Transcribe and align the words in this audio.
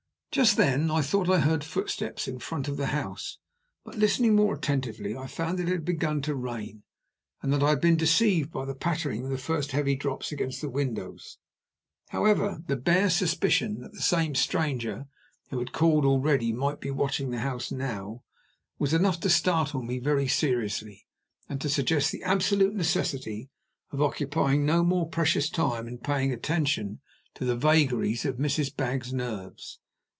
Just 0.33 0.55
then 0.55 0.89
I 0.89 1.01
thought 1.01 1.29
I 1.29 1.39
heard 1.41 1.61
footsteps 1.61 2.25
in 2.25 2.39
front 2.39 2.69
of 2.69 2.77
the 2.77 2.85
house, 2.85 3.37
but, 3.83 3.97
listening 3.97 4.33
more 4.33 4.53
attentively, 4.55 5.13
found 5.27 5.59
that 5.59 5.67
it 5.67 5.73
had 5.73 5.83
begun 5.83 6.21
to 6.21 6.33
rain, 6.33 6.83
and 7.41 7.51
that 7.51 7.61
I 7.61 7.71
had 7.71 7.81
been 7.81 7.97
deceived 7.97 8.49
by 8.49 8.63
the 8.63 8.73
pattering 8.73 9.25
of 9.25 9.29
the 9.29 9.37
first 9.37 9.73
heavy 9.73 9.93
drops 9.97 10.31
against 10.31 10.61
the 10.61 10.69
windows. 10.69 11.37
However, 12.11 12.63
the 12.65 12.77
bare 12.77 13.09
suspicion 13.09 13.81
that 13.81 13.91
the 13.91 14.01
same 14.01 14.33
stranger 14.33 15.07
who 15.49 15.59
had 15.59 15.73
called 15.73 16.05
already 16.05 16.53
might 16.53 16.79
be 16.79 16.91
watching 16.91 17.31
the 17.31 17.39
house 17.39 17.69
now, 17.69 18.23
was 18.79 18.93
enough 18.93 19.19
to 19.19 19.29
startle 19.29 19.81
me 19.81 19.99
very 19.99 20.29
seriously, 20.29 21.05
and 21.49 21.59
to 21.59 21.67
suggest 21.67 22.09
the 22.09 22.23
absolute 22.23 22.73
necessity 22.73 23.49
of 23.89 24.01
occupying 24.01 24.65
no 24.65 24.81
more 24.81 25.09
precious 25.09 25.49
time 25.49 25.89
in 25.89 25.97
paying 25.97 26.31
attention 26.31 27.01
to 27.33 27.43
the 27.43 27.57
vagaries 27.57 28.23
of 28.23 28.37
Mrs. 28.37 28.73
Baggs' 28.73 29.11
nerves. 29.13 29.79